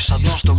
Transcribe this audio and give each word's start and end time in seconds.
σαν 0.00 0.22
τον 0.22 0.38
στον 0.38 0.58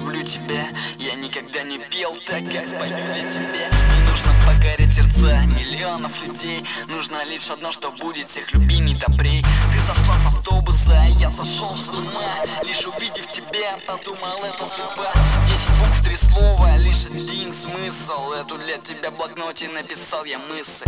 люблю 0.00 0.22
тебя. 0.22 0.68
Я 0.98 1.14
никогда 1.14 1.62
не 1.62 1.78
пел 1.78 2.16
так, 2.26 2.44
как 2.44 2.66
спою 2.66 2.96
для 3.12 3.28
тебя 3.28 3.68
Не 3.68 4.08
нужно 4.08 4.32
покорить 4.46 4.94
сердца 4.94 5.40
миллионов 5.46 6.22
людей. 6.22 6.64
Нужно 6.88 7.24
лишь 7.24 7.50
одно, 7.50 7.70
что 7.72 7.90
будет 7.90 8.26
всех 8.26 8.52
любимей 8.52 8.94
добрей. 8.94 9.44
Ты 9.72 9.78
сошла 9.78 10.16
с 10.16 10.26
автобуса, 10.26 11.02
я 11.18 11.30
сошел 11.30 11.74
с 11.74 11.90
ума. 11.90 12.30
Лишь 12.66 12.86
увидев 12.86 13.26
тебя, 13.28 13.78
подумал 13.86 14.38
это 14.44 14.66
судьба. 14.66 15.12
Десять 15.46 15.70
букв, 15.78 16.00
три 16.02 16.16
слова, 16.16 16.76
лишь 16.76 17.06
один 17.06 17.52
смысл. 17.52 18.32
Эту 18.32 18.58
для 18.58 18.78
тебя 18.78 19.10
блокноте 19.10 19.68
написал 19.68 20.24
я 20.24 20.38
мысль. 20.38 20.86